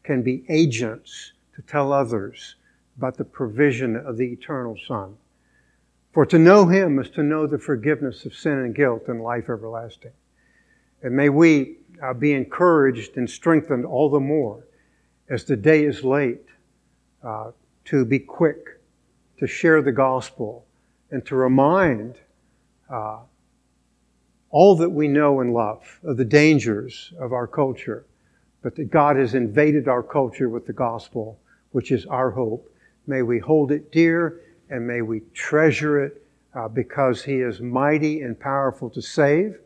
[0.02, 2.56] can be agents to tell others
[2.96, 5.16] about the provision of the eternal Son.
[6.12, 9.48] For to know Him is to know the forgiveness of sin and guilt and life
[9.48, 10.12] everlasting.
[11.02, 14.64] And may we uh, be encouraged and strengthened all the more
[15.30, 16.44] as the day is late
[17.22, 17.52] uh,
[17.84, 18.80] to be quick
[19.38, 20.66] to share the gospel
[21.10, 22.16] and to remind
[22.90, 23.20] uh,
[24.50, 28.04] all that we know and love of the dangers of our culture,
[28.62, 31.38] but that God has invaded our culture with the gospel,
[31.70, 32.70] which is our hope.
[33.06, 36.22] May we hold it dear and may we treasure it
[36.54, 39.58] uh, because He is mighty and powerful to save,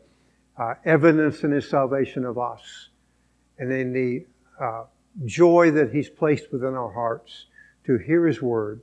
[0.57, 2.89] uh, evidence in His salvation of us,
[3.57, 4.25] and in the
[4.63, 4.83] uh,
[5.23, 7.45] joy that He's placed within our hearts
[7.85, 8.81] to hear His word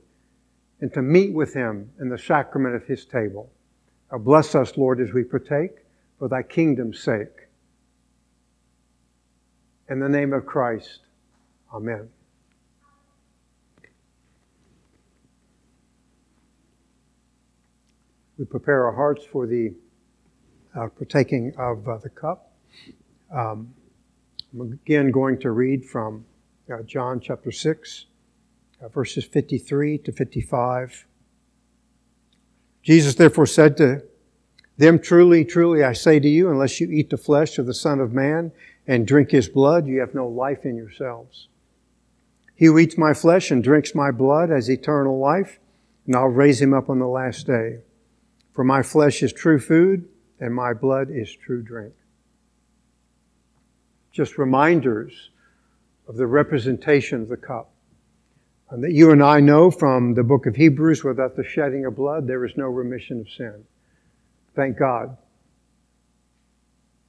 [0.81, 3.51] and to meet with Him in the sacrament of His table.
[4.11, 5.85] Uh, bless us, Lord, as we partake
[6.17, 7.47] for Thy kingdom's sake.
[9.89, 10.99] In the name of Christ,
[11.73, 12.09] Amen.
[18.37, 19.73] we prepare our hearts for the
[20.75, 22.51] uh, partaking of uh, the cup.
[23.33, 23.73] Um,
[24.53, 26.25] I'm again going to read from
[26.71, 28.05] uh, John chapter 6,
[28.83, 31.07] uh, verses 53 to 55.
[32.83, 34.03] Jesus therefore said to
[34.77, 37.99] them, Truly, truly, I say to you, unless you eat the flesh of the Son
[37.99, 38.51] of Man
[38.85, 41.47] and drink his blood, you have no life in yourselves.
[42.53, 45.57] He who eats my flesh and drinks my blood has eternal life,
[46.05, 47.79] and I'll raise him up on the last day.
[48.53, 50.07] For my flesh is true food,
[50.39, 51.93] and my blood is true drink.
[54.13, 55.31] Just reminders
[56.07, 57.71] of the representation of the cup.
[58.69, 61.95] And that you and I know from the book of Hebrews without the shedding of
[61.95, 63.65] blood, there is no remission of sin.
[64.55, 65.17] Thank God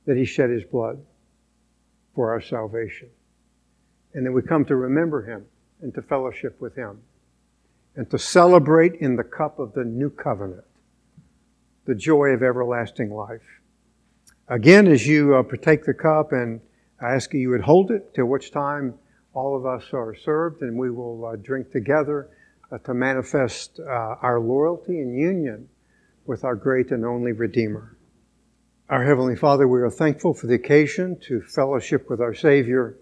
[0.07, 0.99] that He shed His blood
[2.15, 3.09] for our salvation.
[4.15, 5.45] And then we come to remember Him
[5.81, 7.01] and to fellowship with Him
[7.97, 10.65] and to celebrate in the cup of the new covenant
[11.87, 13.43] the joy of everlasting life.
[14.49, 16.61] Again, as you uh, partake the cup, and
[17.05, 18.95] I ask you, you would hold it till which time
[19.35, 22.31] all of us are served, and we will uh, drink together
[22.73, 23.83] uh, to manifest uh,
[24.23, 25.69] our loyalty and union
[26.25, 27.99] with our great and only Redeemer.
[28.89, 32.97] Our Heavenly Father, we are thankful for the occasion to fellowship with our Savior,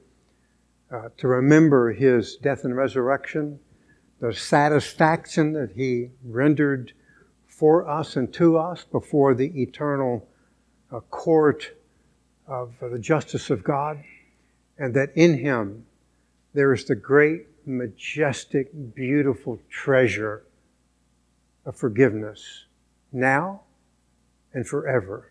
[0.90, 3.60] uh, to remember His death and resurrection,
[4.18, 6.92] the satisfaction that He rendered
[7.46, 10.26] for us and to us before the eternal
[10.90, 11.70] uh, court
[12.52, 14.04] of the justice of God,
[14.78, 15.86] and that in Him
[16.52, 20.42] there is the great, majestic, beautiful treasure
[21.64, 22.64] of forgiveness
[23.10, 23.62] now
[24.52, 25.30] and forever.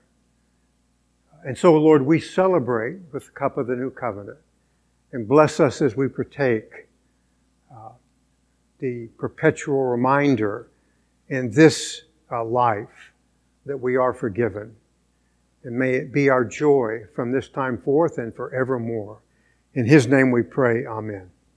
[1.45, 4.39] And so, Lord, we celebrate with the cup of the new covenant
[5.11, 6.87] and bless us as we partake
[7.71, 7.89] uh,
[8.79, 10.67] the perpetual reminder
[11.29, 12.01] in this
[12.31, 13.11] uh, life
[13.65, 14.75] that we are forgiven.
[15.63, 19.19] And may it be our joy from this time forth and forevermore.
[19.73, 21.29] In His name we pray, Amen.